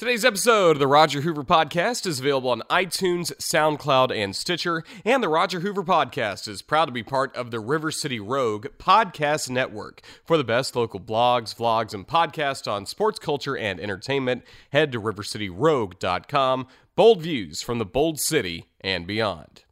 [0.00, 4.82] Today's episode of the Roger Hoover Podcast is available on iTunes, SoundCloud, and Stitcher.
[5.04, 8.68] And the Roger Hoover Podcast is proud to be part of the River City Rogue
[8.78, 10.00] Podcast Network.
[10.24, 14.42] For the best local blogs, vlogs, and podcasts on sports culture and entertainment,
[14.72, 16.66] head to rivercityrogue.com.
[16.96, 19.64] Bold views from the bold city and beyond.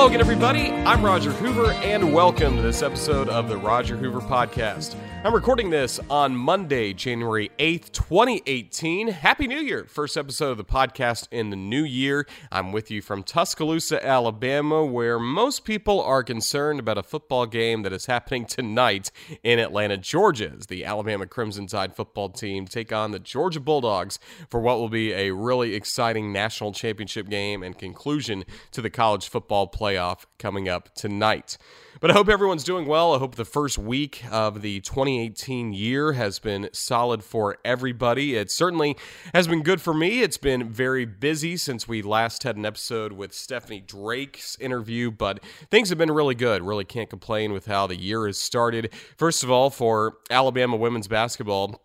[0.00, 0.70] Hello again, everybody.
[0.70, 4.96] I'm Roger Hoover, and welcome to this episode of the Roger Hoover Podcast.
[5.22, 9.08] I'm recording this on Monday, January 8th, 2018.
[9.08, 9.84] Happy New Year!
[9.84, 12.26] First episode of the podcast in the new year.
[12.50, 17.82] I'm with you from Tuscaloosa, Alabama, where most people are concerned about a football game
[17.82, 19.10] that is happening tonight
[19.42, 24.18] in Atlanta, Georgia, as the Alabama Crimson Tide football team take on the Georgia Bulldogs
[24.48, 29.28] for what will be a really exciting national championship game and conclusion to the college
[29.28, 31.58] football playoff coming up tonight.
[32.00, 33.14] But I hope everyone's doing well.
[33.14, 34.80] I hope the first week of the
[35.10, 38.36] 2018 year has been solid for everybody.
[38.36, 38.96] It certainly
[39.34, 40.22] has been good for me.
[40.22, 45.40] It's been very busy since we last had an episode with Stephanie Drake's interview, but
[45.68, 46.62] things have been really good.
[46.62, 48.94] Really can't complain with how the year has started.
[49.16, 51.82] First of all, for Alabama women's basketball,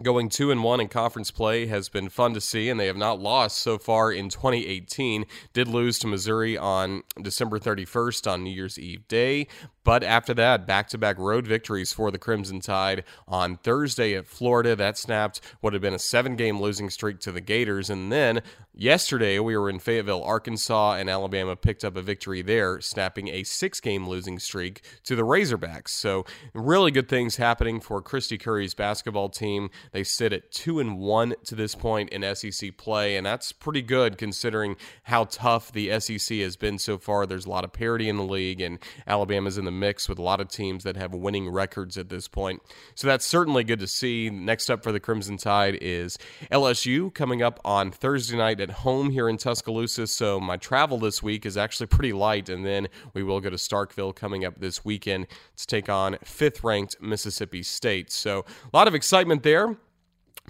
[0.00, 2.96] Going two and one in conference play has been fun to see, and they have
[2.96, 5.26] not lost so far in 2018.
[5.52, 9.48] Did lose to Missouri on December 31st on New Year's Eve day,
[9.84, 14.26] but after that, back to back road victories for the Crimson Tide on Thursday at
[14.26, 14.76] Florida.
[14.76, 17.90] That snapped what had been a seven game losing streak to the Gators.
[17.90, 18.42] And then
[18.74, 23.42] yesterday, we were in Fayetteville, Arkansas, and Alabama picked up a victory there, snapping a
[23.44, 25.88] six game losing streak to the Razorbacks.
[25.88, 29.70] So, really good things happening for Kristy Curry's basketball team.
[29.92, 33.82] They sit at two and one to this point in SEC play, and that's pretty
[33.82, 37.26] good considering how tough the SEC has been so far.
[37.26, 40.22] There's a lot of parity in the league, and Alabama's in the mix with a
[40.22, 42.62] lot of teams that have winning records at this point.
[42.94, 44.30] So that's certainly good to see.
[44.30, 46.18] Next up for the Crimson Tide is
[46.50, 50.06] LSU coming up on Thursday night at home here in Tuscaloosa.
[50.06, 53.56] So my travel this week is actually pretty light, and then we will go to
[53.56, 58.10] Starkville coming up this weekend to take on fifth ranked Mississippi State.
[58.10, 59.76] So a lot of excitement there.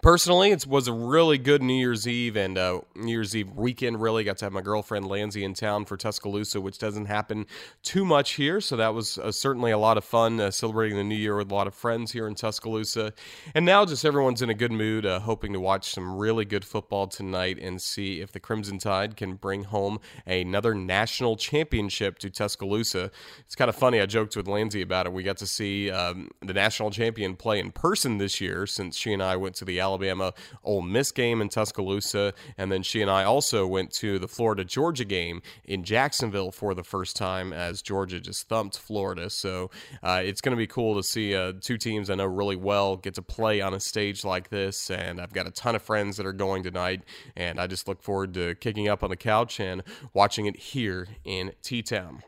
[0.00, 4.02] Personally, it was a really good New Year's Eve and uh, New Year's Eve weekend.
[4.02, 7.46] Really got to have my girlfriend Lanzi in town for Tuscaloosa, which doesn't happen
[7.84, 8.60] too much here.
[8.60, 11.52] So that was uh, certainly a lot of fun uh, celebrating the New Year with
[11.52, 13.12] a lot of friends here in Tuscaloosa.
[13.54, 16.64] And now just everyone's in a good mood, uh, hoping to watch some really good
[16.64, 22.30] football tonight and see if the Crimson Tide can bring home another national championship to
[22.30, 23.12] Tuscaloosa.
[23.40, 24.00] It's kind of funny.
[24.00, 25.12] I joked with Lanzi about it.
[25.12, 29.12] We got to see um, the national champion play in person this year since she
[29.12, 30.32] and I went to the Alabama
[30.64, 34.64] Ole Miss game in Tuscaloosa, and then she and I also went to the Florida
[34.64, 39.28] Georgia game in Jacksonville for the first time as Georgia just thumped Florida.
[39.28, 39.70] So
[40.02, 42.96] uh, it's going to be cool to see uh, two teams I know really well
[42.96, 46.16] get to play on a stage like this, and I've got a ton of friends
[46.16, 47.02] that are going tonight,
[47.36, 49.82] and I just look forward to kicking up on the couch and
[50.14, 52.22] watching it here in T Town.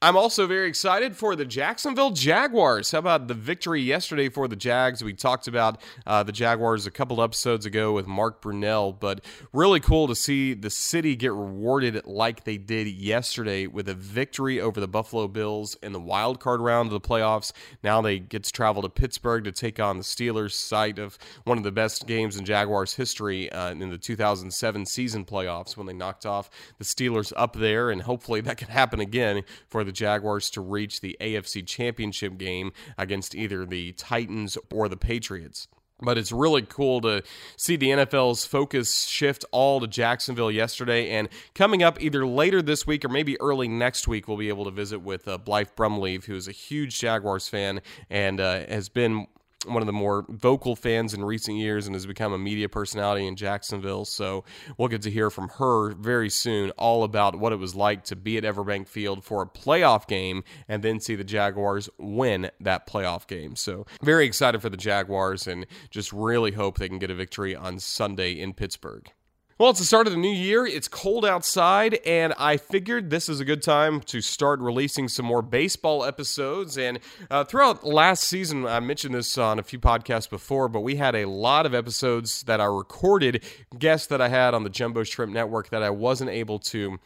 [0.00, 2.92] I'm also very excited for the Jacksonville Jaguars.
[2.92, 5.02] How about the victory yesterday for the Jags?
[5.02, 9.80] We talked about uh, the Jaguars a couple episodes ago with Mark Brunell, but really
[9.80, 14.78] cool to see the city get rewarded like they did yesterday with a victory over
[14.78, 17.50] the Buffalo Bills in the wild card round of the playoffs.
[17.82, 21.58] Now they get to travel to Pittsburgh to take on the Steelers, site of one
[21.58, 25.92] of the best games in Jaguars history uh, in the 2007 season playoffs when they
[25.92, 30.50] knocked off the Steelers up there, and hopefully that can happen again for the Jaguars
[30.50, 35.66] to reach the AFC Championship game against either the Titans or the Patriots.
[36.00, 37.22] But it's really cool to
[37.56, 41.10] see the NFL's focus shift all to Jacksonville yesterday.
[41.10, 44.66] And coming up either later this week or maybe early next week, we'll be able
[44.66, 48.88] to visit with uh, Blythe Brumleve, who is a huge Jaguars fan and uh, has
[48.88, 49.26] been
[49.66, 53.26] one of the more vocal fans in recent years and has become a media personality
[53.26, 54.04] in Jacksonville.
[54.04, 54.44] So
[54.76, 58.16] we'll get to hear from her very soon all about what it was like to
[58.16, 62.86] be at Everbank Field for a playoff game and then see the Jaguars win that
[62.86, 63.56] playoff game.
[63.56, 67.56] So very excited for the Jaguars and just really hope they can get a victory
[67.56, 69.10] on Sunday in Pittsburgh.
[69.58, 70.64] Well, it's the start of the new year.
[70.64, 75.26] It's cold outside, and I figured this is a good time to start releasing some
[75.26, 76.78] more baseball episodes.
[76.78, 80.94] And uh, throughout last season, I mentioned this on a few podcasts before, but we
[80.94, 83.42] had a lot of episodes that I recorded,
[83.76, 87.00] guests that I had on the Jumbo Shrimp Network that I wasn't able to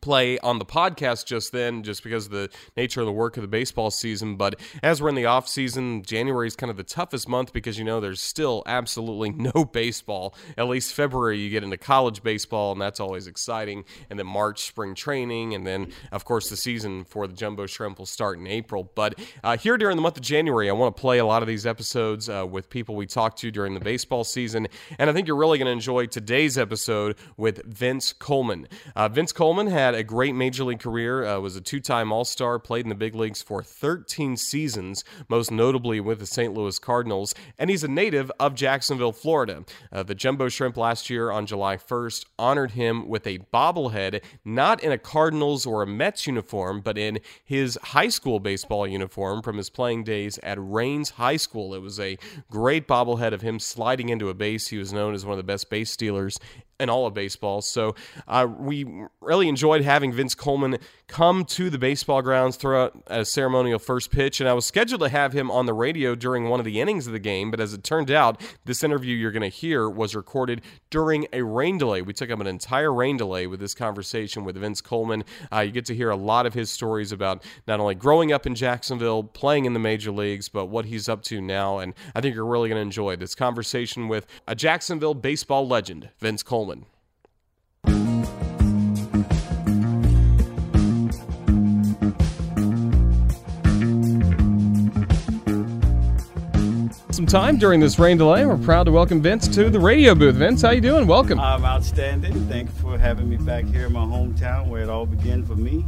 [0.00, 3.42] play on the podcast just then just because of the nature of the work of
[3.42, 4.36] the baseball season.
[4.36, 7.78] But as we're in the off season january is kind of the toughest month because
[7.78, 10.34] you know there's still absolutely no baseball.
[10.56, 13.84] At least february you get into college baseball and that's always exciting.
[14.10, 15.54] And then march spring training.
[15.54, 18.90] And then of course the season for the jumbo shrimp will start in april.
[18.94, 21.48] But uh, here during the month of january i want to play a lot of
[21.48, 24.68] these episodes uh, with people we talked to during the baseball season.
[24.98, 28.68] And i think you're really going to enjoy today's episode with vince coleman.
[28.94, 32.10] Uh, vince coleman had had a great major league career, uh, was a two time
[32.10, 36.52] All Star, played in the big leagues for 13 seasons, most notably with the St.
[36.52, 39.64] Louis Cardinals, and he's a native of Jacksonville, Florida.
[39.92, 44.82] Uh, the Jumbo Shrimp last year on July 1st honored him with a bobblehead, not
[44.82, 49.56] in a Cardinals or a Mets uniform, but in his high school baseball uniform from
[49.56, 51.74] his playing days at Raines High School.
[51.74, 52.18] It was a
[52.50, 54.66] great bobblehead of him sliding into a base.
[54.68, 56.40] He was known as one of the best base stealers
[56.78, 57.62] in all of baseball.
[57.62, 57.94] So
[58.28, 58.86] uh, we
[59.20, 60.78] really enjoyed having Vince Coleman
[61.08, 65.00] come to the baseball grounds, throw out a ceremonial first pitch, and I was scheduled
[65.02, 67.50] to have him on the radio during one of the innings of the game.
[67.50, 71.42] But as it turned out, this interview you're going to hear was recorded during a
[71.42, 72.02] rain delay.
[72.02, 75.24] We took up an entire rain delay with this conversation with Vince Coleman.
[75.52, 78.46] Uh, you get to hear a lot of his stories about not only growing up
[78.46, 81.78] in Jacksonville, playing in the major leagues, but what he's up to now.
[81.78, 86.10] And I think you're really going to enjoy this conversation with a Jacksonville baseball legend,
[86.18, 86.65] Vince Coleman.
[97.26, 98.46] Some time during this rain delay.
[98.46, 100.36] We're proud to welcome Vince to the radio booth.
[100.36, 101.08] Vince, how you doing?
[101.08, 101.40] Welcome.
[101.40, 102.32] I'm outstanding.
[102.46, 105.56] Thank you for having me back here in my hometown where it all began for
[105.56, 105.84] me.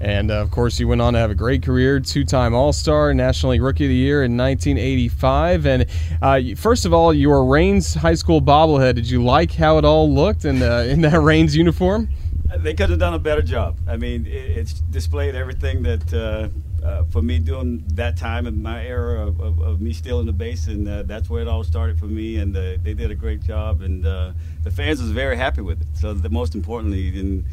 [0.00, 2.72] And uh, of course, you went on to have a great career, two time All
[2.72, 5.64] Star, National League Rookie of the Year in 1985.
[5.64, 5.86] And
[6.20, 10.12] uh, first of all, your Raines High School bobblehead, did you like how it all
[10.12, 12.08] looked in, uh, in that Raines uniform?
[12.56, 13.78] They could have done a better job.
[13.86, 16.12] I mean, it's displayed everything that.
[16.12, 16.48] Uh,
[16.84, 20.32] uh, for me doing that time in my era of, of, of me stealing the
[20.32, 22.36] base, and uh, that's where it all started for me.
[22.36, 24.32] And uh, they did a great job, and uh,
[24.62, 25.86] the fans was very happy with it.
[25.94, 27.44] So the most importantly, and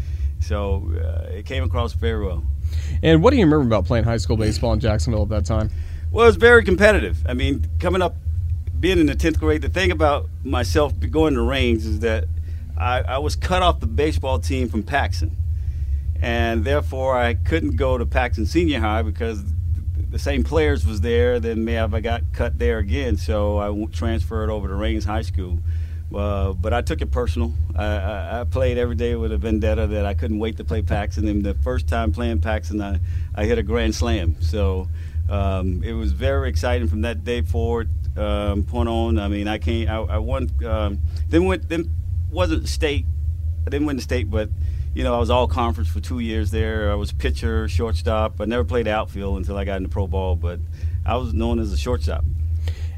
[0.41, 2.43] so uh, it came across very well.
[3.01, 5.69] And what do you remember about playing high school baseball in Jacksonville at that time?
[6.11, 7.25] Well, it was very competitive.
[7.27, 8.15] I mean, coming up,
[8.79, 12.25] being in the 10th grade, the thing about myself going to Raines is that
[12.77, 15.37] I, I was cut off the baseball team from Paxson.
[16.21, 19.43] And therefore, I couldn't go to Paxton Senior High because
[20.09, 21.39] the same players was there.
[21.39, 25.59] Then maybe I got cut there again, so I transferred over to Raines High School.
[26.13, 27.53] Uh, but I took it personal.
[27.75, 30.81] I, I, I, played every day with a vendetta that I couldn't wait to play
[30.81, 31.25] Paxton.
[31.25, 32.99] And the first time playing Paxton, I,
[33.33, 34.35] I hit a grand slam.
[34.41, 34.89] So
[35.29, 37.89] um, it was very exciting from that day forward.
[38.17, 39.17] Um, point on.
[39.17, 39.89] I mean, I can't.
[39.89, 40.51] I, I won.
[40.65, 41.69] Um, then went.
[41.69, 41.89] Then
[42.29, 43.05] wasn't state.
[43.65, 44.49] I didn't win the state, but
[44.93, 46.91] you know, I was all conference for two years there.
[46.91, 48.41] I was pitcher, shortstop.
[48.41, 50.59] I never played outfield until I got into pro ball, but
[51.05, 52.25] I was known as a shortstop.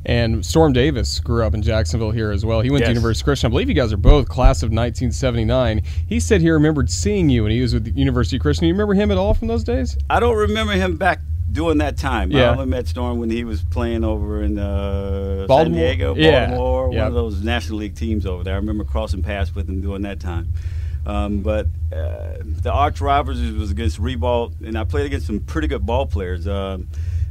[0.05, 2.59] And Storm Davis grew up in Jacksonville here as well.
[2.59, 2.89] He went yes.
[2.89, 3.47] to University Christian.
[3.47, 5.81] I believe you guys are both class of 1979.
[6.07, 8.63] He said he remembered seeing you when he was with University Christian.
[8.63, 9.97] Do You remember him at all from those days?
[10.09, 11.21] I don't remember him back
[11.53, 12.31] during that time.
[12.31, 12.49] Yeah.
[12.49, 15.79] I only met Storm when he was playing over in uh, Baltimore?
[15.79, 17.03] San Diego, Baltimore, yeah.
[17.03, 18.55] one of those National League teams over there.
[18.55, 20.51] I remember crossing paths with him during that time.
[21.05, 25.67] Um, but uh, the arch rivals was against Ribault, and I played against some pretty
[25.67, 26.47] good ball players.
[26.47, 26.87] Um,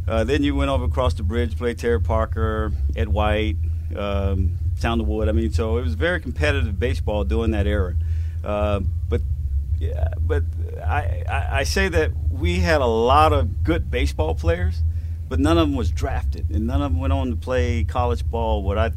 [0.07, 3.57] uh, then you went over across the bridge, played Terry Parker, Ed White,
[3.97, 5.29] um, Wood.
[5.29, 7.95] I mean, so it was very competitive baseball during that era.
[8.45, 9.23] Uh, but
[9.79, 10.43] yeah, but
[10.85, 14.83] I, I, I say that we had a lot of good baseball players,
[15.29, 18.29] but none of them was drafted, and none of them went on to play college
[18.29, 18.63] ball.
[18.63, 18.91] What I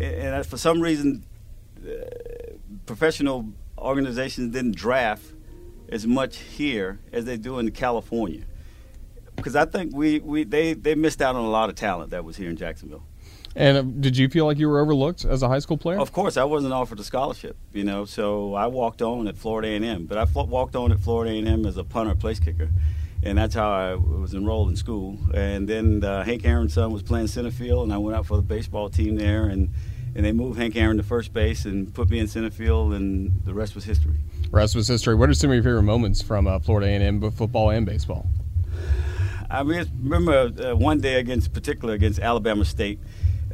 [0.00, 1.24] and I, for some reason,
[1.86, 5.24] uh, professional organizations didn't draft
[5.88, 8.44] as much here as they do in California
[9.36, 12.24] because I think we, we they, they missed out on a lot of talent that
[12.24, 13.04] was here in Jacksonville.
[13.54, 15.98] And uh, did you feel like you were overlooked as a high school player?
[15.98, 18.04] Of course, I wasn't offered a scholarship, you know.
[18.04, 21.76] So I walked on at Florida A&M, but I walked on at Florida A&M as
[21.76, 22.68] a punter, place kicker,
[23.22, 25.18] and that's how I was enrolled in school.
[25.32, 28.36] And then uh, Hank Aaron's son was playing center field, and I went out for
[28.36, 29.70] the baseball team there, and
[30.16, 33.38] and they moved Hank Aaron to first base and put me in center field, and
[33.44, 34.16] the rest was history.
[34.50, 35.14] Rest was history.
[35.14, 38.26] What are some of your favorite moments from uh, Florida A&M, both football and baseball?
[39.50, 42.98] I remember uh, one day against, particular against Alabama State.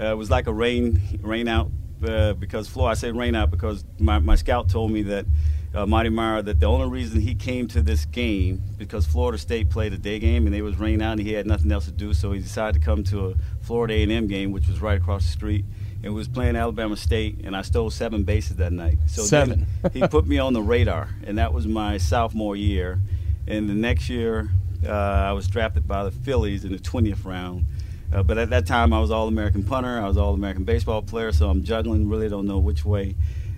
[0.00, 1.70] Uh, it was like a rain rain out
[2.06, 2.92] uh, because Florida.
[2.92, 5.26] I say rain out because my, my scout told me that
[5.74, 9.68] uh, Marty Meyer that the only reason he came to this game because Florida State
[9.68, 11.92] played a day game and it was rain out and he had nothing else to
[11.92, 15.24] do, so he decided to come to a Florida A&M game, which was right across
[15.24, 15.64] the street.
[16.02, 18.98] And was playing Alabama State, and I stole seven bases that night.
[19.06, 19.66] So seven.
[19.92, 23.00] he put me on the radar, and that was my sophomore year.
[23.46, 24.50] And the next year,
[24.86, 27.66] uh, I was drafted by the Phillies in the 20th round.
[28.12, 30.00] Uh, but at that time, I was All American punter.
[30.00, 31.32] I was All American baseball player.
[31.32, 32.08] So I'm juggling.
[32.08, 33.14] Really don't know which way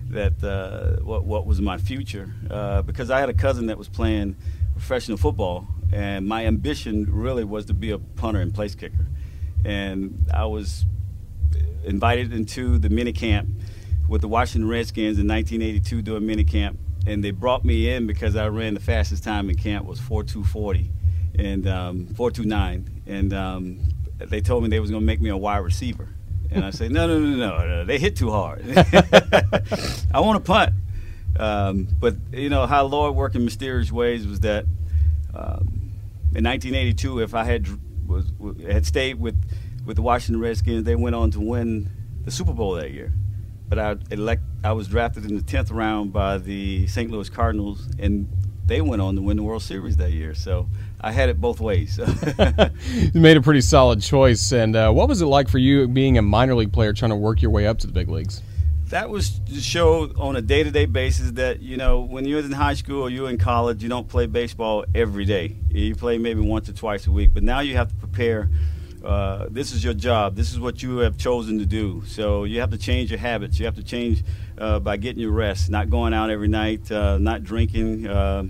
[0.09, 3.89] that uh, what what was my future uh, because I had a cousin that was
[3.89, 4.35] playing
[4.73, 9.07] professional football, and my ambition really was to be a punter and place kicker.
[9.65, 10.85] And I was
[11.85, 13.49] invited into the mini camp
[14.07, 18.35] with the Washington Redskins in 1982 doing mini camp, and they brought me in because
[18.35, 20.91] I ran the fastest time in camp was 4240
[21.37, 23.79] and um, 429, and um,
[24.17, 26.07] they told me they was going to make me a wide receiver.
[26.51, 28.61] And I said, no, no, no, no, no, they hit too hard.
[30.13, 30.73] I want to punt.
[31.37, 34.65] Um, but, you know, how Lord worked in mysterious ways was that
[35.33, 35.91] um,
[36.33, 37.67] in 1982, if I had
[38.07, 38.31] was
[38.65, 39.35] had stayed with,
[39.85, 41.89] with the Washington Redskins, they went on to win
[42.23, 43.13] the Super Bowl that year.
[43.67, 47.09] But I elect I was drafted in the 10th round by the St.
[47.09, 48.27] Louis Cardinals, and
[48.65, 50.33] they went on to win the World Series that year.
[50.33, 50.67] So
[51.01, 51.99] I had it both ways.
[52.97, 54.51] you made a pretty solid choice.
[54.51, 57.15] And uh, what was it like for you being a minor league player trying to
[57.15, 58.41] work your way up to the big leagues?
[58.89, 62.39] That was to show on a day to day basis that, you know, when you're
[62.39, 65.55] in high school or you're in college, you don't play baseball every day.
[65.69, 67.31] You play maybe once or twice a week.
[67.33, 68.49] But now you have to prepare.
[69.05, 70.35] Uh, this is your job.
[70.35, 72.03] This is what you have chosen to do.
[72.07, 73.59] So you have to change your habits.
[73.59, 74.23] You have to change
[74.57, 78.07] uh, by getting your rest, not going out every night, uh, not drinking.
[78.07, 78.45] Uh,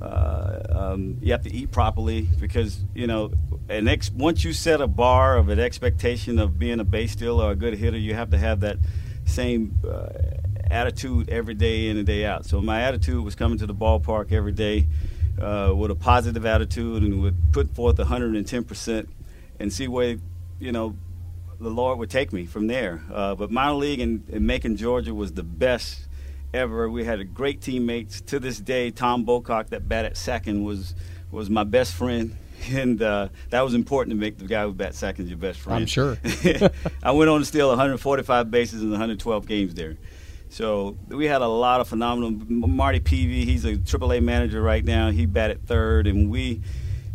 [0.00, 3.32] uh, um, you have to eat properly because you know
[3.68, 7.46] an ex- once you set a bar of an expectation of being a base stealer
[7.46, 8.76] or a good hitter, you have to have that
[9.26, 9.74] same
[10.70, 12.46] attitude every day in and day out.
[12.46, 14.86] So my attitude was coming to the ballpark every day
[15.36, 19.08] with a positive attitude and would put forth 110 percent
[19.58, 20.16] and see where
[20.58, 20.96] you know
[21.60, 23.02] the Lord would take me from there.
[23.12, 26.08] Uh, but minor league in, in Macon, Georgia, was the best
[26.54, 26.88] ever.
[26.88, 28.20] We had a great teammates.
[28.22, 30.94] To this day, Tom Bocock, that bat at second, was
[31.30, 32.36] was my best friend.
[32.72, 35.78] And uh, that was important to make the guy who bat second your best friend.
[35.78, 36.18] I'm sure.
[37.04, 39.96] I went on to steal 145 bases in 112 games there.
[40.48, 42.32] So we had a lot of phenomenal.
[42.48, 45.10] Marty Peavy, he's a AAA manager right now.
[45.10, 46.60] He batted third, and we,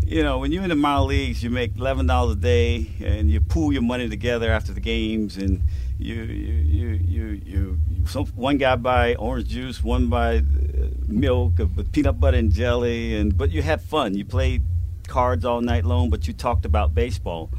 [0.05, 3.29] you know, when you're in the minor leagues, you make eleven dollars a day, and
[3.29, 5.61] you pool your money together after the games, and
[5.97, 10.41] you you you you, you some, one guy buy orange juice, one buy uh,
[11.07, 14.15] milk with peanut butter and jelly, and but you had fun.
[14.15, 14.63] You played
[15.07, 17.49] cards all night long, but you talked about baseball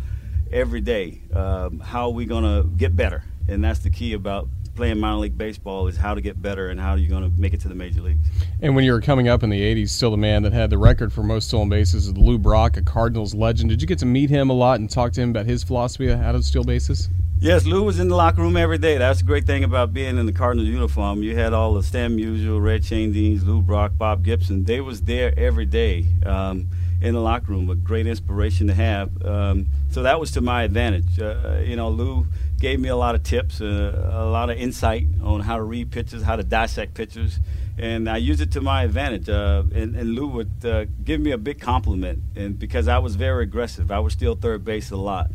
[0.53, 1.21] every day.
[1.33, 3.25] Um, how are we gonna get better?
[3.49, 6.81] And that's the key about playing minor league baseball is how to get better and
[6.81, 8.27] how you're you going to make it to the major leagues.
[8.61, 10.79] And when you were coming up in the 80s, still the man that had the
[10.79, 13.71] record for most stolen bases is Lou Brock, a Cardinals legend.
[13.71, 16.09] Did you get to meet him a lot and talk to him about his philosophy
[16.09, 17.09] of how to steal bases?
[17.41, 18.97] Yes, Lou was in the locker room every day.
[18.97, 21.23] That's the great thing about being in the Cardinals uniform.
[21.23, 24.65] You had all the Stan Musial, Red Schoendienst, Lou Brock, Bob Gibson.
[24.65, 26.69] They was there every day um,
[27.03, 27.69] in the locker room.
[27.69, 29.23] A great inspiration to have.
[29.23, 31.21] Um, so that was to my advantage.
[31.21, 32.27] Uh, you know, Lou
[32.61, 35.91] gave me a lot of tips, uh, a lot of insight on how to read
[35.91, 37.41] pitches, how to dissect pitches,
[37.77, 39.29] and I used it to my advantage.
[39.29, 43.17] Uh, and, and, Lou would uh, give me a big compliment, and because I was
[43.17, 45.31] very aggressive, I would steal third base a lot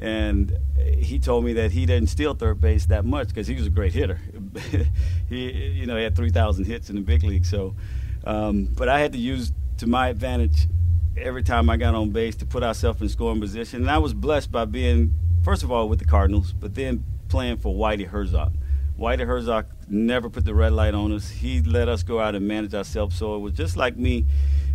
[0.00, 0.56] and
[0.98, 3.70] he told me that he didn't steal third base that much because he was a
[3.70, 4.18] great hitter.
[5.28, 7.44] he, you know, he had 3,000 hits in the big league.
[7.44, 7.74] So,
[8.24, 10.68] um, but I had to use to my advantage
[11.18, 13.82] every time I got on base to put ourselves in scoring position.
[13.82, 17.58] And I was blessed by being, first of all, with the Cardinals, but then playing
[17.58, 18.54] for Whitey Herzog.
[18.98, 21.30] Whitey Herzog never put the red light on us.
[21.30, 23.16] He let us go out and manage ourselves.
[23.16, 24.26] So it was just like me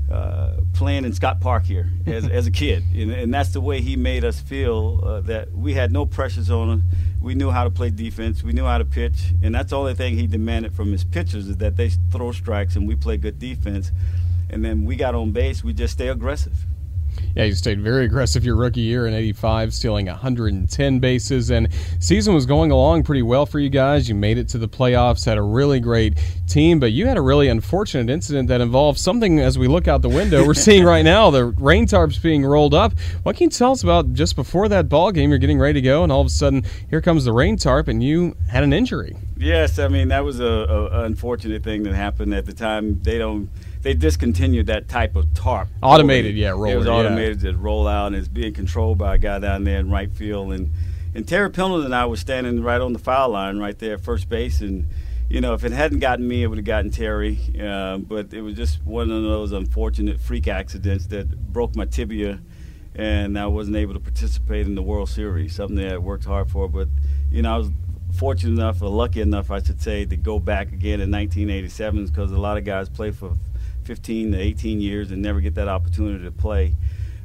[0.09, 3.81] uh, playing in Scott Park here as, as a kid, and, and, that's the way
[3.81, 6.79] he made us feel uh, that we had no pressures on us.
[7.21, 8.43] We knew how to play defense.
[8.43, 11.47] We knew how to pitch, and that's the only thing he demanded from his pitchers
[11.47, 13.91] is that they throw strikes and we play good defense.
[14.51, 15.63] And then we got on base.
[15.63, 16.53] We just stay aggressive.
[17.35, 21.67] Yeah, you stayed very aggressive your rookie year in 85, stealing 110 bases, and
[21.99, 24.07] season was going along pretty well for you guys.
[24.07, 27.21] You made it to the playoffs, had a really great team, but you had a
[27.21, 30.47] really unfortunate incident that involved something as we look out the window.
[30.47, 32.93] We're seeing right now the rain tarps being rolled up.
[33.23, 35.29] What can you tell us about just before that ball game?
[35.29, 37.89] You're getting ready to go, and all of a sudden, here comes the rain tarp,
[37.89, 39.17] and you had an injury.
[39.35, 43.01] Yes, I mean, that was a, a unfortunate thing that happened at the time.
[43.03, 43.49] They don't
[43.85, 45.67] they discontinued that type of tarp.
[45.83, 46.73] Automated, yeah, roller.
[46.73, 47.51] It was automated yeah.
[47.51, 50.53] to roll out, and it's being controlled by a guy down there in right field.
[50.53, 50.71] And
[51.13, 54.01] and Terry Pendleton and I was standing right on the foul line, right there at
[54.01, 54.87] first base, and
[55.29, 57.37] you know, if it hadn't gotten me, it would have gotten Terry.
[57.61, 62.39] Uh, but it was just one of those unfortunate freak accidents that broke my tibia,
[62.95, 65.53] and I wasn't able to participate in the World Series.
[65.53, 66.87] Something that I worked hard for, but
[67.29, 67.69] you know, I was
[68.17, 72.31] fortunate enough, or lucky enough, I should say, to go back again in 1987 because
[72.31, 73.35] a lot of guys play for
[73.85, 76.75] 15 to 18 years and never get that opportunity to play.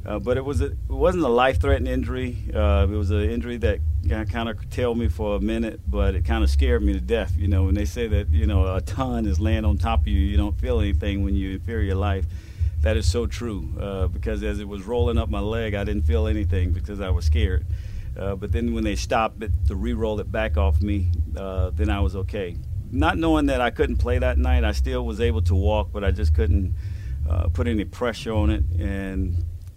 [0.05, 2.37] Uh, but it was a, it wasn't a life-threatening injury.
[2.53, 6.25] Uh, it was an injury that kind of curtailed me for a minute, but it
[6.25, 7.33] kind of scared me to death.
[7.37, 10.07] You know, when they say that you know a ton is laying on top of
[10.07, 12.25] you, you don't feel anything when you fear your life.
[12.81, 16.03] That is so true uh, because as it was rolling up my leg, I didn't
[16.03, 17.63] feel anything because I was scared.
[18.17, 21.89] Uh, but then when they stopped it to re-roll it back off me, uh, then
[21.89, 22.57] I was okay.
[22.91, 26.03] Not knowing that I couldn't play that night, I still was able to walk, but
[26.03, 26.75] I just couldn't
[27.29, 29.35] uh, put any pressure on it and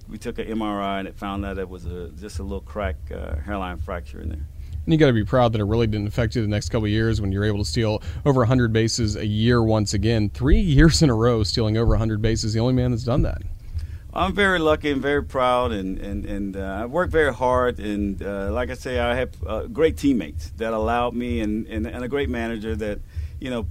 [0.09, 2.97] we took an MRI and it found that it was a, just a little crack
[3.12, 4.47] uh, hairline fracture in there.
[4.85, 6.87] And you got to be proud that it really didn't affect you the next couple
[6.87, 10.28] years when you're able to steal over 100 bases a year once again.
[10.30, 12.52] Three years in a row stealing over 100 bases.
[12.52, 13.42] The only man that's done that.
[14.16, 17.80] I'm very lucky and very proud, and and and uh, I work very hard.
[17.80, 21.87] And uh, like I say, I have uh, great teammates that allowed me, and, and
[21.87, 23.00] and a great manager that,
[23.40, 23.66] you know,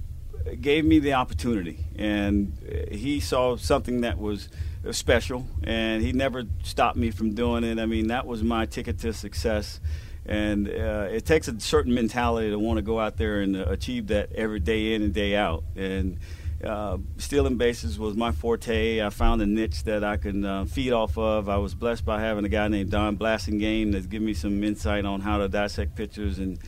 [0.60, 1.78] gave me the opportunity.
[1.96, 2.52] And
[2.92, 4.50] he saw something that was
[4.90, 7.78] special, and he never stopped me from doing it.
[7.78, 9.80] I mean, that was my ticket to success.
[10.26, 13.64] And uh, it takes a certain mentality to want to go out there and uh,
[13.68, 15.64] achieve that every day in and day out.
[15.76, 16.18] And
[16.64, 19.00] uh, stealing bases was my forte.
[19.00, 21.48] I found a niche that I can uh, feed off of.
[21.48, 25.04] I was blessed by having a guy named Don Blasingame that's given me some insight
[25.04, 26.38] on how to dissect pitchers.
[26.38, 26.58] And,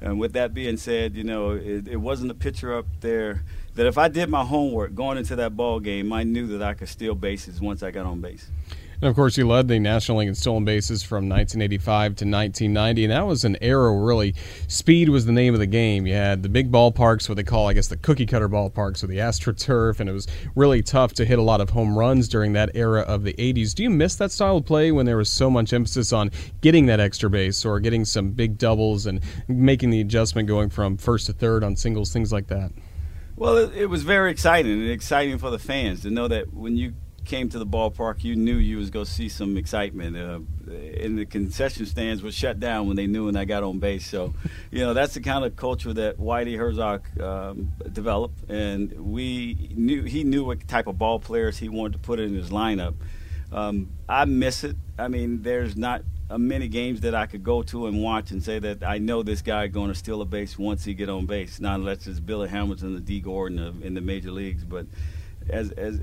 [0.00, 3.44] and with that being said, you know, it, it wasn't a pitcher up there
[3.80, 6.74] that if I did my homework going into that ball game, I knew that I
[6.74, 8.46] could steal bases once I got on base.
[9.00, 13.04] And of course, you led the National League in stolen bases from 1985 to 1990,
[13.04, 14.34] and that was an era really
[14.68, 16.06] speed was the name of the game.
[16.06, 19.10] You had the big ballparks, what they call, I guess, the cookie cutter ballparks, with
[19.10, 22.52] the AstroTurf, and it was really tough to hit a lot of home runs during
[22.52, 23.74] that era of the 80s.
[23.74, 26.84] Do you miss that style of play when there was so much emphasis on getting
[26.84, 31.24] that extra base or getting some big doubles and making the adjustment going from first
[31.28, 32.72] to third on singles, things like that?
[33.40, 36.76] Well, it, it, was very exciting and exciting for the fans to know that when
[36.76, 36.92] you
[37.24, 40.14] came to the ballpark, you knew you was going to see some excitement.
[40.14, 40.40] Uh,
[41.02, 44.06] and the concession stands were shut down when they knew when I got on base.
[44.06, 44.34] So,
[44.70, 50.02] you know, that's the kind of culture that Whitey Herzog um, developed, and we knew
[50.02, 52.92] he knew what type of ball players he wanted to put in his lineup.
[53.50, 54.76] Um, I miss it.
[54.98, 56.02] I mean, there's not
[56.38, 59.42] many games that I could go to and watch and say that I know this
[59.42, 61.60] guy going to steal a base once he get on base.
[61.60, 64.86] Not unless it's Billy Hamilton, the Dee Gordon of, in the major leagues, but
[65.48, 66.00] as as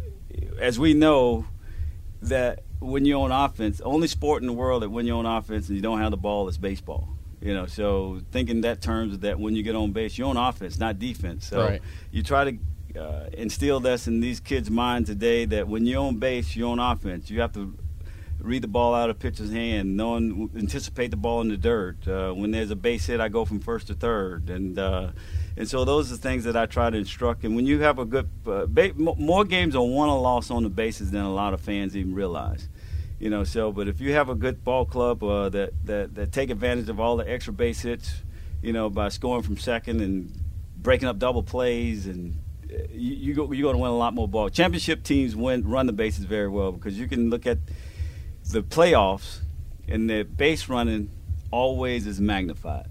[0.59, 1.45] as we know
[2.21, 5.67] that when you're on offense, only sport in the world that when you're on offense
[5.67, 7.07] and you don't have the ball is baseball.
[7.41, 10.79] You know, so thinking that terms that when you get on base, you're on offense,
[10.79, 11.47] not defense.
[11.47, 11.81] So right.
[12.11, 16.17] you try to uh, instill this in these kids' minds today that when you're on
[16.17, 17.29] base, you're on offense.
[17.29, 17.77] You have to
[18.39, 22.07] read the ball out of pitcher's hand, knowing anticipate the ball in the dirt.
[22.07, 25.11] Uh, when there's a base hit, I go from first to third, and uh,
[25.55, 27.43] and so those are things that I try to instruct.
[27.43, 30.63] And when you have a good, uh, ba- more games are won or lost on
[30.63, 32.69] the bases than a lot of fans even realize.
[33.19, 36.31] You know, so but if you have a good ball club uh, that, that that
[36.31, 38.21] take advantage of all the extra base hits,
[38.61, 40.31] you know, by scoring from second and
[40.77, 42.37] breaking up double plays and
[42.71, 44.49] uh, you, you go, you're going to win a lot more ball.
[44.49, 47.57] Championship teams win run the bases very well because you can look at
[48.51, 49.39] the playoffs
[49.87, 51.09] and the base running
[51.51, 52.87] always is magnified.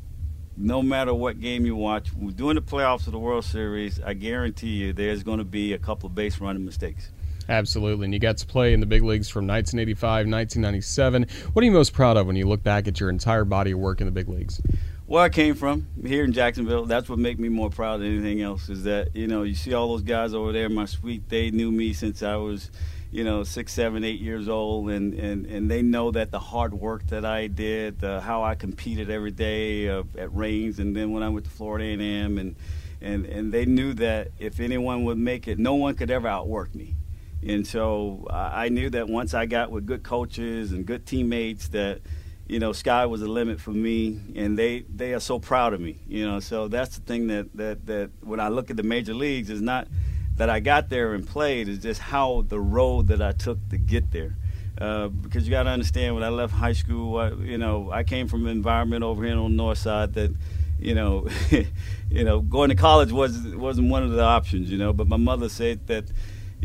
[0.57, 4.69] No matter what game you watch, during the playoffs of the World Series, I guarantee
[4.69, 7.11] you there's going to be a couple of base running mistakes.
[7.49, 8.07] Absolutely.
[8.07, 11.27] And you got to play in the big leagues from 1985, 1997.
[11.53, 13.79] What are you most proud of when you look back at your entire body of
[13.79, 14.61] work in the big leagues?
[15.07, 18.42] Where I came from, here in Jacksonville, that's what makes me more proud than anything
[18.42, 18.69] else.
[18.69, 21.29] Is that you know you see all those guys over there in my suite.
[21.29, 22.71] They knew me since I was
[23.11, 26.75] you know, six, seven, eight years old, and, and, and they know that the hard
[26.75, 31.12] work that I did, uh, how I competed every day uh, at Raines, and then
[31.12, 32.57] when I went to Florida A&M, and,
[33.01, 36.75] and, and they knew that if anyone would make it, no one could ever outwork
[36.75, 36.95] me.
[37.47, 42.01] And so I knew that once I got with good coaches and good teammates that,
[42.47, 45.81] you know, sky was the limit for me, and they, they are so proud of
[45.81, 46.41] me, you know.
[46.41, 49.61] So that's the thing that, that, that when I look at the major leagues is
[49.61, 49.89] not–
[50.37, 53.79] that I got there and played is just how the road that I took to
[53.79, 54.37] get there.
[54.79, 58.05] Uh, because you got to understand, when I left high school, I, you know, I
[58.05, 60.35] came from an environment over here on the north side that,
[60.79, 61.27] you know,
[62.11, 64.93] you know, going to college was wasn't one of the options, you know.
[64.93, 66.05] But my mother said that,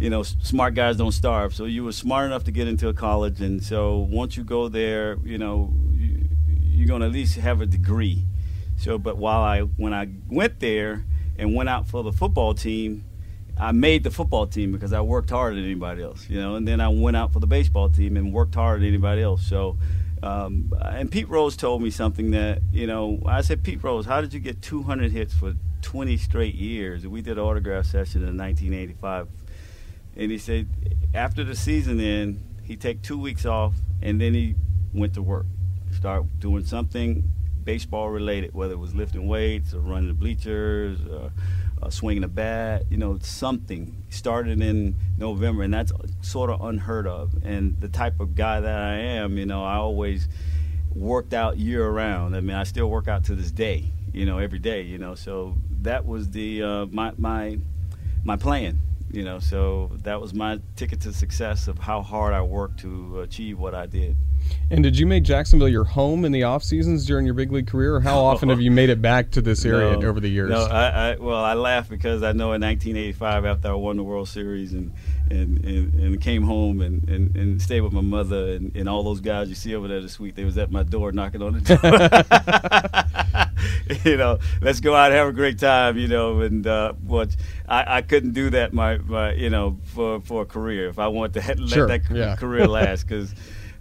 [0.01, 1.53] you know, smart guys don't starve.
[1.53, 4.67] So you were smart enough to get into a college, and so once you go
[4.67, 6.27] there, you know, you,
[6.59, 8.25] you're gonna at least have a degree.
[8.77, 11.05] So, but while I when I went there
[11.37, 13.05] and went out for the football team,
[13.59, 16.55] I made the football team because I worked harder than anybody else, you know.
[16.55, 19.45] And then I went out for the baseball team and worked harder than anybody else.
[19.45, 19.77] So
[20.23, 23.19] Um, and Pete Rose told me something that you know.
[23.25, 27.07] I said, Pete Rose, how did you get 200 hits for 20 straight years?
[27.07, 29.27] We did an autograph session in 1985,
[30.21, 30.67] and he said
[31.15, 34.55] after the season end, he take two weeks off, and then he
[34.93, 35.47] went to work,
[35.91, 37.23] start doing something
[37.63, 40.99] baseball related, whether it was lifting weights or running the bleachers.
[41.09, 41.31] Or,
[41.81, 47.07] uh, swinging a bat, you know, something started in November, and that's sort of unheard
[47.07, 47.33] of.
[47.43, 50.27] And the type of guy that I am, you know, I always
[50.93, 52.35] worked out year round.
[52.35, 55.15] I mean, I still work out to this day, you know, every day, you know.
[55.15, 57.57] So that was the uh, my my
[58.23, 58.79] my plan,
[59.13, 59.39] you know.
[59.39, 63.75] So that was my ticket to success of how hard I worked to achieve what
[63.75, 64.17] I did.
[64.71, 67.67] And did you make Jacksonville your home in the off seasons during your big league
[67.67, 70.29] career, or how often have you made it back to this area no, over the
[70.29, 70.49] years?
[70.49, 74.03] No, I, I, well, I laugh because I know in 1985 after I won the
[74.03, 74.91] World Series and
[75.29, 79.01] and, and, and came home and, and, and stayed with my mother and, and all
[79.03, 81.53] those guys you see over there the suite, they was at my door knocking on
[81.53, 83.11] the door.
[84.03, 87.35] you know, let's go out and have a great time, you know, and uh, what
[87.67, 91.07] I, I couldn't do that my, my you know for for a career if I
[91.07, 92.35] want to let sure, that yeah.
[92.35, 93.33] career last because.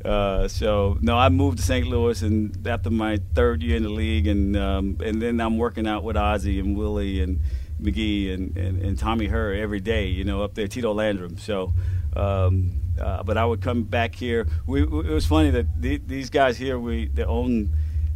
[0.03, 1.87] Uh, so no, I moved to St.
[1.87, 5.87] Louis, and after my third year in the league, and um, and then I'm working
[5.87, 7.39] out with Ozzie and Willie and
[7.83, 11.39] McGee and, and, and Tommy Herr every day, you know, up there, Tito Landrum.
[11.39, 11.73] So,
[12.15, 14.47] um, uh, but I would come back here.
[14.67, 17.75] We, it was funny that the, these guys here, we they own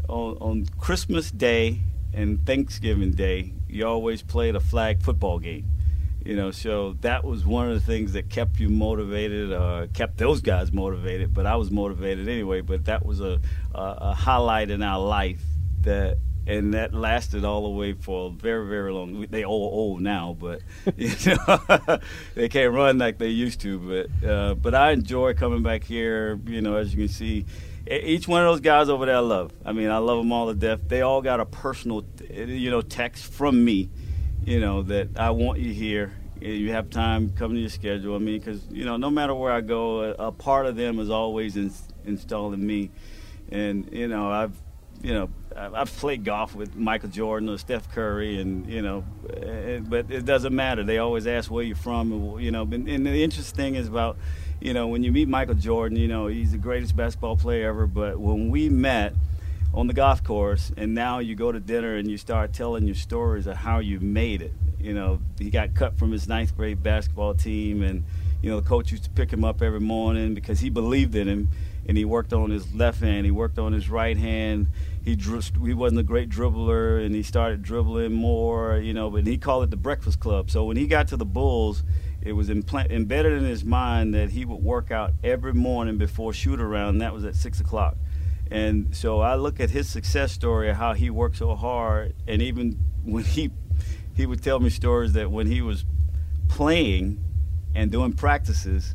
[0.08, 1.80] on, on Christmas Day
[2.12, 5.68] and Thanksgiving Day, you always played a flag football game.
[6.24, 10.16] You know so that was one of the things that kept you motivated uh, kept
[10.16, 13.38] those guys motivated but i was motivated anyway but that was a,
[13.74, 15.42] a, a, highlight in our life
[15.82, 20.00] that and that lasted all the way for a very very long they all old
[20.00, 20.62] now but
[20.96, 21.98] you know
[22.34, 26.40] they can't run like they used to but uh, but i enjoy coming back here
[26.46, 27.44] you know as you can see
[27.90, 30.46] each one of those guys over there i love i mean i love them all
[30.46, 33.90] to death they all got a personal eh, you know text from me
[34.44, 36.12] you know, that I want you here.
[36.42, 38.14] Eh, you have time, come to your schedule.
[38.14, 40.98] I mean, because, you know, no matter where I go, a, a part of them
[41.00, 41.72] is always in,
[42.04, 42.90] installed in me.
[43.50, 44.54] And, you know, I've,
[45.02, 49.46] you know, I've played golf with Michael Jordan or Steph Curry, and you know, eh,
[49.46, 50.82] eh but it doesn't matter.
[50.82, 52.62] They always ask where you're from, you know.
[52.62, 54.16] And, and the interesting thing is about,
[54.60, 57.86] you know, when you meet Michael Jordan, you know, he's the greatest basketball player ever.
[57.86, 59.14] But when we met,
[59.74, 62.94] on the golf course, and now you go to dinner and you start telling your
[62.94, 64.52] stories of how you made it.
[64.80, 68.04] You know, he got cut from his ninth grade basketball team, and
[68.40, 71.26] you know the coach used to pick him up every morning because he believed in
[71.26, 71.48] him,
[71.88, 74.68] and he worked on his left hand, he worked on his right hand.
[75.04, 78.78] He he wasn't a great dribbler, and he started dribbling more.
[78.78, 80.50] You know, but he called it the Breakfast Club.
[80.50, 81.82] So when he got to the Bulls,
[82.24, 86.32] it was impl- embedded in his mind that he would work out every morning before
[86.32, 86.90] shoot around.
[86.90, 87.96] And that was at six o'clock.
[88.50, 92.78] And so I look at his success story, how he worked so hard, and even
[93.04, 93.50] when he
[94.14, 95.84] he would tell me stories that when he was
[96.48, 97.18] playing
[97.74, 98.94] and doing practices,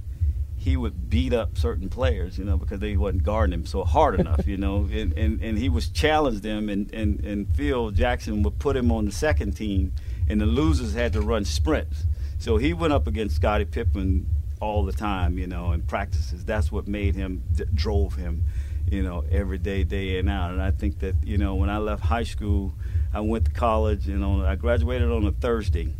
[0.56, 4.18] he would beat up certain players, you know, because they wasn't guarding him so hard
[4.20, 8.44] enough, you know, and, and, and he was challenged them, and, and, and Phil Jackson
[8.44, 9.92] would put him on the second team,
[10.30, 12.04] and the losers had to run sprints.
[12.40, 14.28] So he went up against Scottie Pippen
[14.60, 16.44] all the time, you know, in practices.
[16.44, 17.44] That's what made him,
[17.76, 18.46] drove him
[18.92, 20.52] you know, every day, day in and out.
[20.52, 22.74] And I think that, you know, when I left high school,
[23.14, 25.94] I went to college and on, I graduated on a Thursday.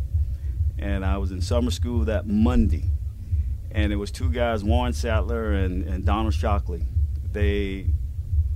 [0.78, 2.84] And I was in summer school that Monday.
[3.70, 6.86] And it was two guys, Warren Sattler and, and Donald Shockley.
[7.32, 7.86] They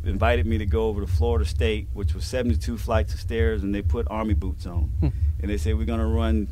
[0.04, 3.74] invited me to go over to Florida State, which was 72 flights of stairs, and
[3.74, 4.90] they put army boots on.
[5.00, 5.08] Hmm.
[5.40, 6.48] And they said, We're going to run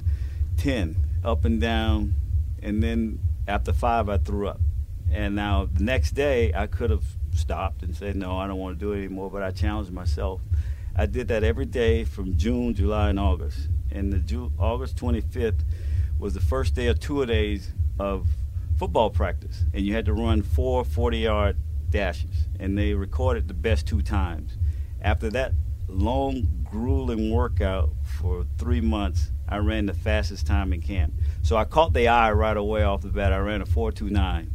[0.59, 2.15] 10 up and down.
[2.63, 4.61] And then after five, I threw up.
[5.11, 7.05] And now the next day, I could have
[7.35, 10.41] stopped and said, no, I don't want to do it anymore, but I challenged myself.
[10.95, 13.69] I did that every day from June, July, and August.
[13.91, 15.61] And the Ju- August 25th
[16.19, 18.29] was the first day of two days of
[18.79, 19.65] football practice.
[19.73, 21.57] And you had to run four 40 yard
[21.91, 22.47] dashes.
[22.59, 24.57] And they recorded the best two times.
[25.01, 25.53] After that
[25.93, 31.15] long, grueling workout for three months, I ran the fastest time in camp.
[31.43, 33.33] So I caught the eye right away off the bat.
[33.33, 34.51] I ran a 4.29.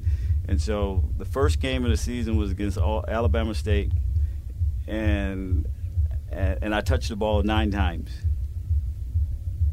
[0.48, 3.92] And so the first game of the season was against Alabama State,
[4.88, 5.68] and
[6.32, 8.12] and I touched the ball nine times.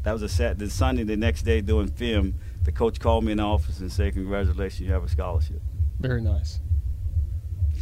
[0.03, 0.59] That was a set.
[0.59, 3.91] The Sunday, the next day, doing film, the coach called me in the office and
[3.91, 5.61] said, "Congratulations, you have a scholarship."
[5.99, 6.59] Very nice.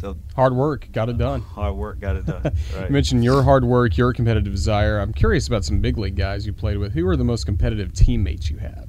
[0.00, 1.40] So hard work got it done.
[1.40, 2.42] Hard work got it done.
[2.74, 2.86] Right.
[2.86, 4.98] you mentioned your hard work, your competitive desire.
[4.98, 6.92] I'm curious about some big league guys you played with.
[6.92, 8.88] Who were the most competitive teammates you have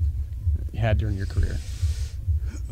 [0.71, 1.57] you had during your career?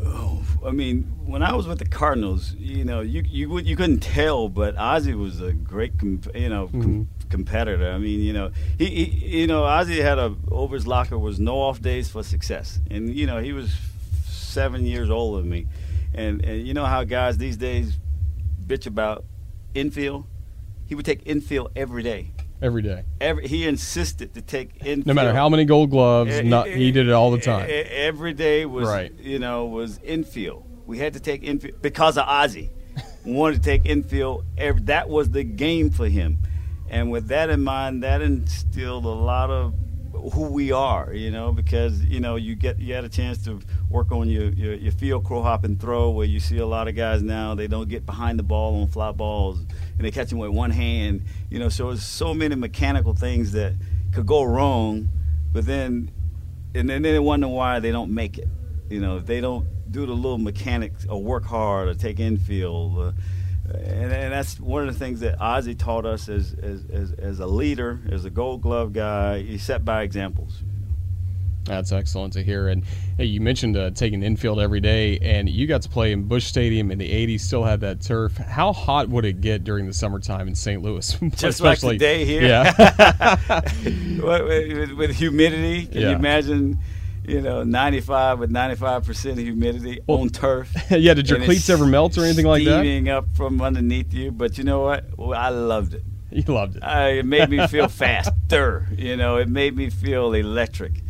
[0.02, 4.00] Oh, I mean, when I was with the Cardinals, you know, you you you couldn't
[4.00, 7.28] tell, but Ozzie was a great, comp- you know, com- mm-hmm.
[7.30, 7.90] competitor.
[7.90, 11.38] I mean, you know, he, he, you know, Ozzie had a over his locker was
[11.38, 13.74] no off days for success, and you know, he was
[14.26, 15.66] seven years older than me,
[16.12, 17.96] and and you know how guys these days
[18.66, 19.24] bitch about
[19.74, 20.26] infield.
[20.86, 22.32] He would take infield every day
[22.64, 23.04] every day.
[23.20, 25.06] Every he insisted to take infield.
[25.06, 27.66] No matter how many gold gloves, it, not, he did it all the eh, time.
[27.68, 29.12] Eh, every day was right.
[29.20, 30.64] you know was infield.
[30.86, 32.70] We had to take infield because of Ozzie.
[33.24, 34.44] wanted to take infield.
[34.56, 36.38] Every, that was the game for him,
[36.88, 39.74] and with that in mind, that instilled a lot of
[40.32, 43.60] who we are, you know, because you know you get you had a chance to
[43.90, 46.88] work on your, your, your field crow hop and throw, where you see a lot
[46.88, 50.30] of guys now they don't get behind the ball on fly balls and they catch
[50.30, 51.68] them with one hand, you know.
[51.68, 53.74] So it's so many mechanical things that
[54.12, 55.08] could go wrong,
[55.52, 56.10] but then
[56.74, 58.48] and then they wonder why they don't make it,
[58.88, 62.98] you know, if they don't do the little mechanics or work hard or take infield.
[62.98, 63.12] Uh,
[63.74, 67.40] and, and, that's one of the things that Ozzie taught us as, as, as, as
[67.40, 69.42] a leader, as a gold glove guy.
[69.42, 70.62] He set by examples.
[71.64, 72.68] That's excellent to hear.
[72.68, 72.84] And
[73.16, 76.44] hey, you mentioned uh, taking infield every day, and you got to play in Busch
[76.44, 78.36] Stadium in the 80s, still had that turf.
[78.36, 80.82] How hot would it get during the summertime in St.
[80.82, 81.10] Louis?
[81.30, 82.42] Just Especially, like today here.
[82.42, 83.60] Yeah.
[84.20, 86.10] with, with, humidity, can yeah.
[86.10, 86.78] you imagine–
[87.26, 90.72] you know, 95 with 95% humidity well, on turf.
[90.90, 92.80] yeah, did your cleats ever melt or anything like that?
[92.80, 94.30] Steaming up from underneath you.
[94.30, 95.18] But you know what?
[95.18, 96.02] Well, I loved it.
[96.30, 96.82] You loved it.
[96.82, 98.88] I, it made me feel faster.
[98.96, 101.02] You know, it made me feel electric.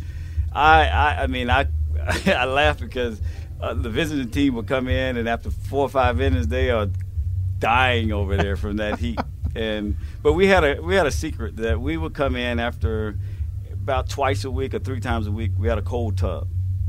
[0.53, 1.67] I, I, I mean, I,
[2.27, 3.19] I laugh because
[3.59, 6.87] uh, the visiting team would come in, and after four or five innings, they are
[7.59, 9.19] dying over there from that heat.
[9.55, 13.17] And but we had a we had a secret that we would come in after
[13.85, 16.47] about twice a week or three times a week, we had a cold tub,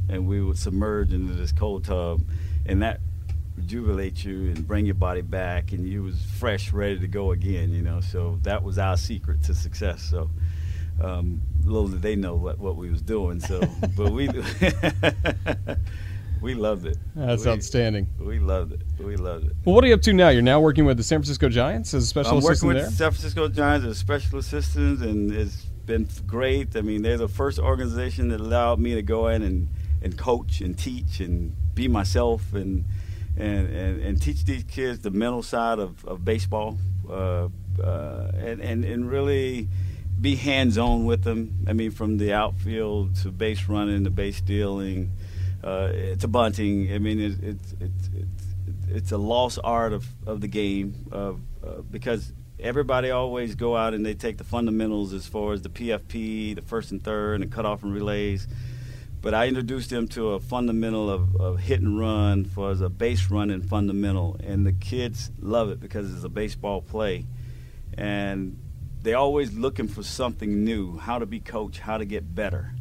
[0.08, 2.22] and we would submerge into this cold tub,
[2.64, 3.00] and that
[3.54, 7.70] rejuvenate you and bring your body back, and you was fresh, ready to go again.
[7.70, 10.02] You know, so that was our secret to success.
[10.02, 10.30] So.
[10.98, 13.38] Um, little did they know what, what we was doing.
[13.38, 13.60] So,
[13.98, 14.28] but we
[16.40, 16.96] we loved it.
[17.14, 18.06] That's we, outstanding.
[18.18, 18.80] We loved it.
[18.98, 19.52] We loved it.
[19.66, 20.30] Well, what are you up to now?
[20.30, 22.90] You're now working with the San Francisco Giants as a special I'm assistant working with
[22.90, 26.76] the San Francisco Giants as a special assistant, and it's been great.
[26.76, 29.68] I mean, they're the first organization that allowed me to go in and,
[30.02, 32.84] and coach and teach and be myself and
[33.38, 37.48] and, and, and teach these kids the mental side of, of baseball uh,
[37.82, 39.68] uh, and, and, and really
[40.18, 41.66] be hands on with them.
[41.68, 45.12] I mean, from the outfield to base running to base stealing
[45.62, 46.92] uh, to bunting.
[46.92, 48.28] I mean, it, it, it, it,
[48.88, 51.32] it's a lost art of, of the game uh,
[51.90, 56.54] because everybody always go out and they take the fundamentals as far as the PFP,
[56.54, 58.46] the first and third, and the cutoff and relays.
[59.20, 62.88] But I introduced them to a fundamental of, of hit and run for as a
[62.88, 67.26] base running fundamental, and the kids love it because it's a baseball play,
[67.98, 68.58] and
[69.02, 72.72] they're always looking for something new, how to be coached, how to get better.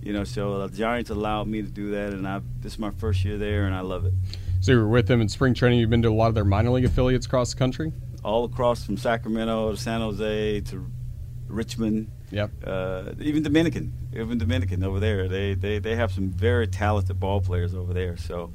[0.00, 2.90] You know, so the Giants allowed me to do that, and I this is my
[2.90, 4.12] first year there, and I love it.
[4.60, 5.80] So you were with them in spring training.
[5.80, 8.84] You've been to a lot of their minor league affiliates across the country all across
[8.84, 10.90] from Sacramento to San Jose to
[11.48, 12.10] Richmond.
[12.30, 12.50] Yep.
[12.64, 15.28] Uh, even Dominican, even Dominican over there.
[15.28, 18.16] They, they they have some very talented ball players over there.
[18.16, 18.52] So,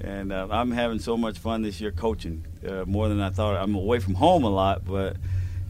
[0.00, 3.56] and uh, I'm having so much fun this year coaching uh, more than I thought.
[3.56, 5.16] I'm away from home a lot, but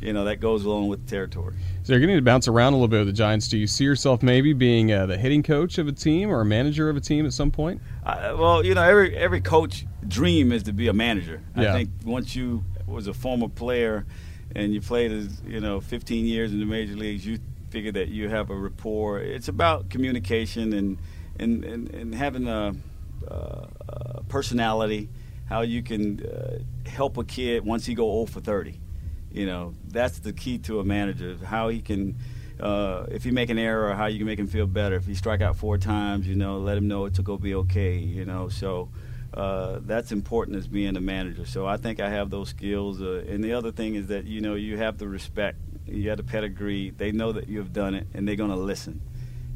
[0.01, 1.55] you know that goes along with the territory.
[1.83, 3.49] So you're going to bounce around a little bit with the Giants.
[3.49, 6.45] Do you see yourself maybe being uh, the hitting coach of a team or a
[6.45, 7.83] manager of a team at some point?
[8.05, 11.43] Uh, well, you know, every every coach dream is to be a manager.
[11.57, 11.71] Yeah.
[11.71, 14.07] I think once you was a former player
[14.55, 17.39] and you played as you know 15 years in the major leagues, you
[17.71, 19.19] figure that you have a rapport.
[19.21, 20.99] It's about communication and
[21.39, 22.75] and and, and having a,
[23.27, 25.09] a, personality.
[25.49, 28.79] How you can uh, help a kid once he go old for 30.
[29.31, 31.37] You know that's the key to a manager.
[31.45, 32.17] How he can.
[32.61, 34.95] Uh, if you make an error, how you can make him feel better.
[34.95, 37.55] If he strike out four times, you know, let him know it's going to be
[37.55, 37.97] okay.
[37.97, 38.89] You know, so
[39.35, 41.47] uh, that's important as being a manager.
[41.47, 43.01] So I think I have those skills.
[43.01, 46.19] Uh, and the other thing is that you know you have the respect, you have
[46.19, 46.91] the pedigree.
[46.91, 49.01] They know that you have done it, and they're going to listen.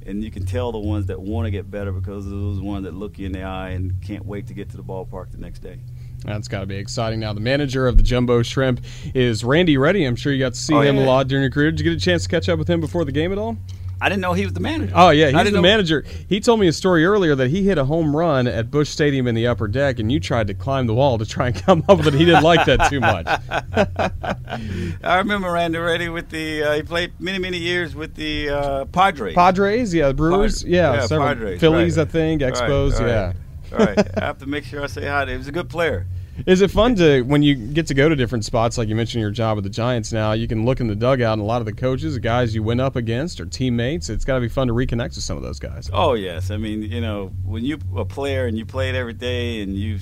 [0.07, 2.95] And you can tell the ones that want to get better because those ones that
[2.95, 5.59] look you in the eye and can't wait to get to the ballpark the next
[5.59, 5.81] day.
[6.25, 7.21] That's got to be exciting.
[7.21, 8.81] Now, the manager of the Jumbo Shrimp
[9.15, 10.05] is Randy Ready.
[10.05, 11.05] I'm sure you got to see oh, him yeah.
[11.05, 11.71] a lot during your career.
[11.71, 13.57] Did you get a chance to catch up with him before the game at all?
[13.99, 14.93] I didn't know he was the manager.
[14.95, 15.63] Oh yeah, he's the know.
[15.63, 16.05] manager.
[16.29, 19.27] He told me a story earlier that he hit a home run at Busch Stadium
[19.27, 21.83] in the upper deck, and you tried to climb the wall to try and come
[21.89, 22.15] up with it.
[22.15, 23.27] He didn't like that too much.
[25.03, 26.63] I remember Randy Ready with the.
[26.63, 29.35] Uh, he played many many years with the uh, Padres.
[29.35, 32.07] Padres, yeah, Brewers, yeah, yeah Padres, Phillies, right.
[32.07, 33.33] I think, Expos, right, yeah.
[33.73, 34.19] right.
[34.19, 35.37] I have to make sure I say hi to him.
[35.37, 36.07] He was a good player.
[36.45, 39.23] Is it fun to when you get to go to different spots, like you mentioned
[39.23, 40.13] your job with the Giants?
[40.13, 42.55] Now you can look in the dugout, and a lot of the coaches, the guys
[42.55, 44.11] you went up against, or teammates.
[44.11, 45.89] It's got to be fun to reconnect with some of those guys.
[45.93, 49.63] Oh yes, I mean you know when you a player and you played every day
[49.63, 49.99] and you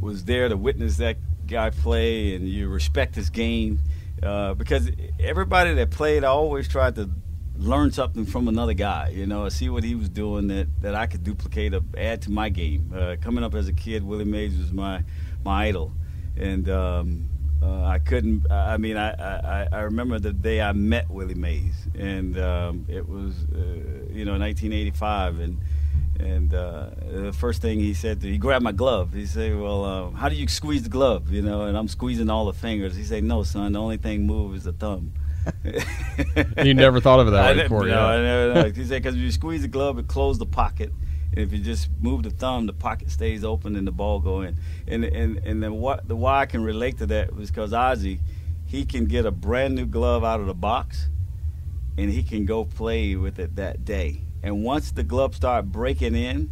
[0.00, 3.78] was there to witness that guy play and you respect his game
[4.22, 7.10] uh, because everybody that played, I always tried to
[7.56, 11.06] learn something from another guy, you know, see what he was doing that, that I
[11.06, 12.92] could duplicate or add to my game.
[12.94, 15.02] Uh, coming up as a kid, Willie Mays was my
[15.44, 15.92] my idol,
[16.36, 17.28] and um,
[17.62, 18.50] uh, I couldn't.
[18.50, 23.08] I mean, I, I, I remember the day I met Willie Mays, and um, it
[23.08, 23.58] was uh,
[24.10, 25.58] you know 1985, and
[26.18, 29.12] and uh, the first thing he said, to, he grabbed my glove.
[29.12, 32.30] He said, "Well, uh, how do you squeeze the glove?" You know, and I'm squeezing
[32.30, 32.96] all the fingers.
[32.96, 35.12] He said, "No, son, the only thing move is the thumb."
[36.62, 38.06] you never thought of it that way before, no, yeah?
[38.06, 38.54] I never.
[38.54, 38.70] No.
[38.70, 40.92] He said, "Because if you squeeze the glove, it closes the pocket."
[41.32, 44.58] If you just move the thumb, the pocket stays open and the ball go in.
[44.86, 48.20] And and and then what the why I can relate to that was because Ozzie,
[48.66, 51.08] he can get a brand new glove out of the box,
[51.96, 54.22] and he can go play with it that day.
[54.42, 56.50] And once the glove start breaking in,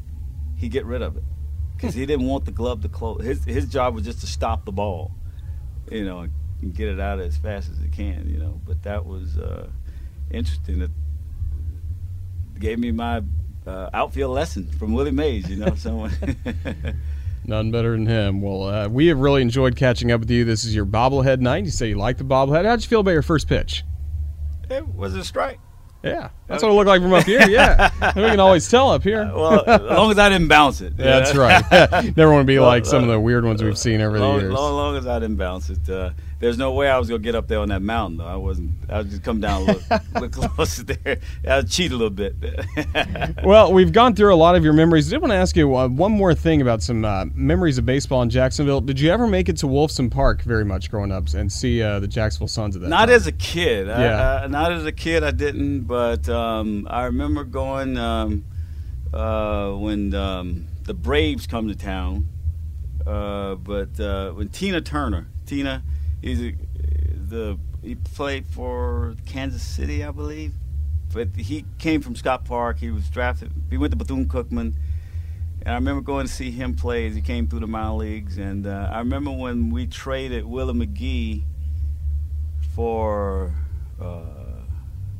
[0.56, 1.24] he get rid of it
[1.76, 3.22] because he didn't want the glove to close.
[3.22, 5.12] His his job was just to stop the ball,
[5.90, 6.26] you know,
[6.62, 8.60] and get it out as fast as it can, you know.
[8.64, 9.68] But that was uh,
[10.30, 10.80] interesting.
[10.82, 10.90] It
[12.58, 13.22] gave me my
[13.66, 15.48] uh, outfield lesson from Willie Mays.
[15.48, 16.12] You know, someone.
[17.44, 18.42] None better than him.
[18.42, 20.44] Well, uh, we have really enjoyed catching up with you.
[20.44, 21.64] This is your bobblehead night.
[21.64, 22.64] You say you like the bobblehead.
[22.64, 23.82] How'd you feel about your first pitch?
[24.68, 25.58] It was a strike.
[26.02, 27.46] Yeah, that's what it looked like from up here.
[27.46, 29.30] Yeah, we can always tell up here.
[29.34, 30.94] well, as long as I didn't bounce it.
[30.96, 31.62] Yeah, that's right.
[32.16, 34.42] Never want to be like some of the weird ones we've seen over long, the
[34.44, 34.54] years.
[34.54, 35.80] Long, long as I didn't bounce it.
[36.40, 38.16] There's no way I was gonna get up there on that mountain.
[38.16, 38.70] Though I wasn't.
[38.88, 39.82] I would just come down, look,
[40.14, 41.18] look closer there.
[41.46, 42.34] I'd cheat a little bit.
[43.44, 45.08] well, we've gone through a lot of your memories.
[45.08, 47.84] I did want to ask you uh, one more thing about some uh, memories of
[47.84, 48.80] baseball in Jacksonville.
[48.80, 52.00] Did you ever make it to Wolfson Park very much growing up and see uh,
[52.00, 52.88] the Jacksonville Suns at that?
[52.88, 53.16] Not time?
[53.16, 53.88] as a kid.
[53.88, 54.40] Yeah.
[54.44, 55.22] I, not as a kid.
[55.22, 55.82] I didn't.
[55.82, 58.44] But um, I remember going um,
[59.12, 62.28] uh, when um, the Braves come to town.
[63.06, 65.82] Uh, but uh, when Tina Turner, Tina
[66.20, 66.54] He's a,
[67.28, 70.52] the he played for Kansas City, I believe.
[71.12, 72.78] But he came from Scott Park.
[72.78, 73.52] He was drafted.
[73.70, 74.74] He went to Bethune Cookman.
[75.62, 78.38] And I remember going to see him play as he came through the minor leagues.
[78.38, 81.42] And uh, I remember when we traded Willie McGee
[82.74, 83.52] for
[84.00, 84.20] uh,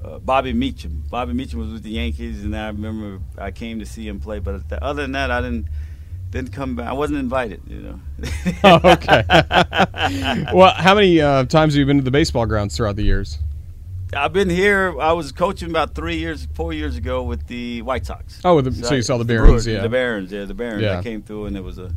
[0.04, 1.04] uh, Bobby Meacham.
[1.10, 4.38] Bobby Meacham was with the Yankees, and I remember I came to see him play.
[4.38, 5.66] But other than that, I didn't
[6.30, 6.88] didn't come back.
[6.88, 8.00] I wasn't invited, you know.
[8.64, 9.24] oh, okay.
[10.54, 13.38] well, how many uh, times have you been to the baseball grounds throughout the years?
[14.12, 14.98] I've been here.
[15.00, 18.40] I was coaching about three years, four years ago with the White Sox.
[18.44, 19.82] Oh, the, so, so, you saw the Barons, the yeah.
[19.82, 20.82] The Barons, yeah, the Barons.
[20.82, 20.98] Yeah.
[20.98, 21.94] I came through, and it was a.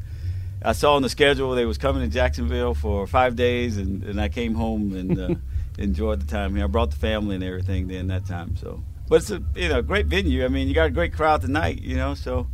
[0.65, 4.21] I saw on the schedule they was coming to Jacksonville for five days, and, and
[4.21, 5.35] I came home and uh,
[5.77, 6.65] enjoyed the time here.
[6.65, 8.55] I brought the family and everything then that time.
[8.57, 10.45] So, but it's a you know great venue.
[10.45, 12.13] I mean, you got a great crowd tonight, you know.
[12.13, 12.47] So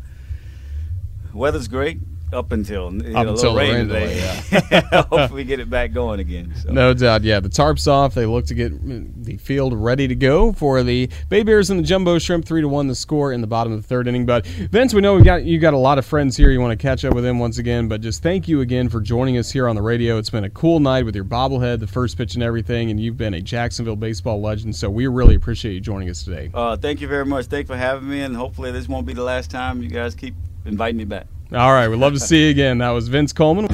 [1.34, 2.00] weather's great
[2.32, 4.18] up until you up know, until rain, today.
[4.18, 4.82] Yeah.
[5.10, 6.54] Hopefully, we get it back going again.
[6.56, 6.72] So.
[6.72, 7.24] No doubt.
[7.24, 8.14] Yeah, the tarps off.
[8.14, 8.72] They look to get
[9.24, 12.46] the field ready to go for the Bay Bears and the Jumbo Shrimp.
[12.46, 14.26] Three to one, the score in the bottom of the third inning.
[14.26, 16.52] But Vince, we know we got you got a lot of friends here.
[16.52, 17.88] You want to catch up with them once again.
[17.88, 20.18] But just thank you again for joining us here on the radio.
[20.18, 22.92] It's been a cool night with your bobblehead, the first pitch, and everything.
[22.92, 24.76] And you've been a Jacksonville baseball legend.
[24.76, 26.52] So we really appreciate you joining us today.
[26.54, 27.48] Uh, thank you very much.
[27.48, 29.82] Thanks for having me, and hopefully this won't be the last time.
[29.82, 30.36] You guys keep
[30.70, 31.28] inviting me back.
[31.52, 32.78] All right, we'd love to see you again.
[32.78, 33.68] That was Vince Coleman.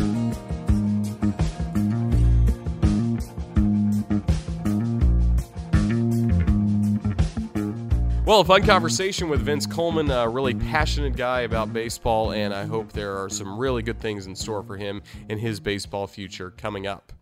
[8.25, 12.65] Well, a fun conversation with Vince Coleman, a really passionate guy about baseball, and I
[12.65, 16.49] hope there are some really good things in store for him in his baseball future
[16.49, 17.13] coming up.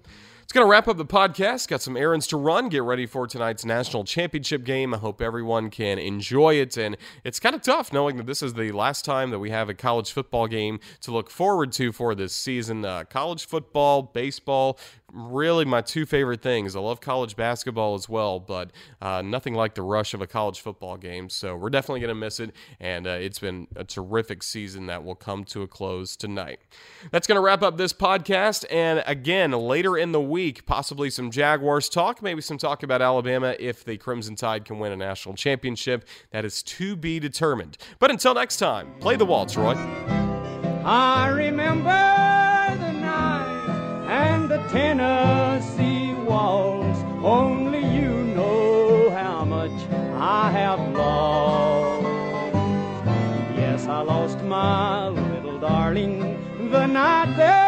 [0.54, 1.68] Going to wrap up the podcast.
[1.68, 2.70] Got some errands to run.
[2.70, 4.94] Get ready for tonight's national championship game.
[4.94, 6.78] I hope everyone can enjoy it.
[6.78, 9.68] And it's kind of tough knowing that this is the last time that we have
[9.68, 12.86] a college football game to look forward to for this season.
[12.86, 14.78] Uh, college football, baseball,
[15.14, 16.76] really my two favorite things.
[16.76, 18.72] I love college basketball as well, but
[19.02, 21.30] uh, nothing like the rush of a college football game.
[21.30, 25.04] So we're definitely going to miss it, and uh, it's been a terrific season that
[25.04, 26.60] will come to a close tonight.
[27.12, 31.32] That's going to wrap up this podcast, and again, later in the week, possibly some
[31.32, 35.36] Jaguars talk, maybe some talk about Alabama if the Crimson Tide can win a national
[35.36, 36.08] championship.
[36.32, 37.78] That is to be determined.
[38.00, 39.74] But until next time, play the waltz, Roy.
[40.86, 42.33] I remember
[44.74, 46.98] Tennessee Waltz.
[47.24, 49.72] Only you know how much
[50.18, 52.04] I have lost.
[53.56, 56.40] Yes, I lost my little darling
[56.72, 57.63] the night that.